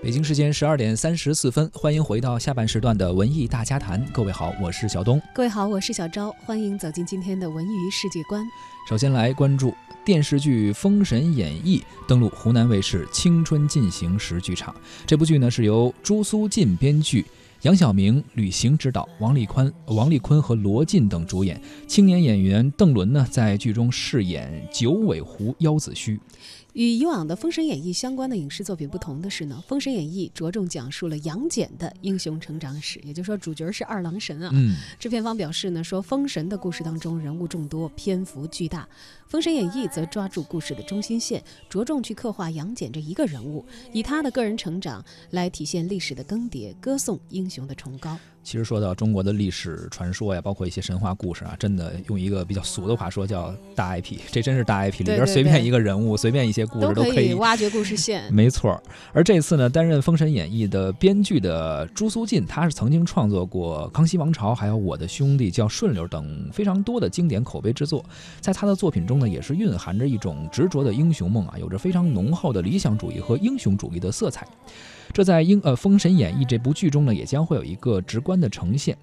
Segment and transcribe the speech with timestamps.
[0.00, 4.04] 北京时间十二点三十四分，欢迎回到下半时段的文艺大家谈。
[4.12, 5.20] 各位好，我是小东。
[5.34, 6.30] 各位好，我是小昭。
[6.46, 8.46] 欢迎走进今天的文娱世界观。
[8.88, 9.74] 首先来关注
[10.04, 14.74] 电视剧《封神演义》登陆湖南卫视青春进行时剧场。
[15.04, 17.26] 这部剧呢是由朱苏进编剧。
[17.62, 21.60] 杨晓明、吕行执导，王丽坤、王丽坤和罗晋等主演。
[21.88, 26.20] 青年演员邓伦呢，在剧中饰演九尾狐妖子虚。
[26.74, 34.50] 与以往的《封神演义》相关的影视作品不同的是呢，《封神演义》着重讲述了杨戬的英雄成长史，也就是说，主角是二郎神啊。
[34.52, 38.84] 嗯，制片方表示呢，说封神的故事当中人物众多，篇幅巨大，
[39.26, 48.16] 《封神演义》则抓住故事的中心线，着重去刻画杨戬这一个人物，以他的个人成长来体现历史的更迭，歌颂英雄的崇高。
[48.42, 58.32] 其实说到中国的历史传说呀，包括一些神话故事啊，真的用一个比较俗的话说叫大 IP， 这真是大 IP 里边随便一个人物，随便一些故事都可以挖掘故事线。
[58.32, 58.82] 没错。
[59.12, 68.02] 而这次呢，担任《封神演义》的编剧的朱苏进，他是曾经创作过《康熙王朝》还有《我的兄弟叫顺溜》等非常多的经典口碑之作，
[68.40, 74.46] 在他的作品中呢，也是蕴含着一种执着的英雄梦啊，有着非常浓厚的理想主义和英雄主义的色彩。
[75.12, 78.96] 这在《英呃封神演义》这部剧中呢，也将会有一个直观的呈现。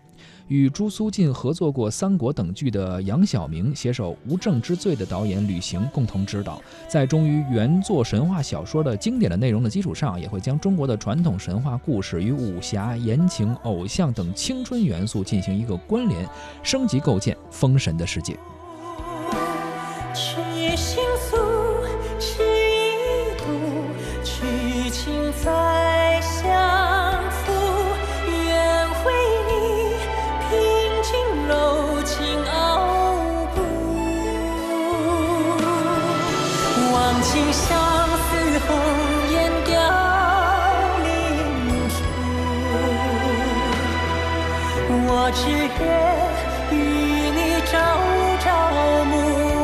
[0.48, 16.28] 与朱苏进合作过《三国》等剧的杨晓明携手《无证之罪》的导演吕行共同指导，在忠于原作神话小说的经典的内容的基础上，也会将中国的传统神话故事与武侠、言情、偶像等青春元素进行一个关联，
[16.62, 18.38] 升级构建封神的世界。
[37.52, 37.64] 相
[38.18, 38.30] 思
[38.68, 38.70] 红
[39.32, 39.72] 颜凋
[41.04, 41.08] 零
[41.90, 41.96] 处，
[45.08, 45.40] 我只
[45.80, 45.84] 愿
[46.72, 46.74] 与
[47.32, 47.74] 你朝
[48.44, 48.46] 朝
[49.06, 49.14] 暮
[49.50, 49.55] 暮。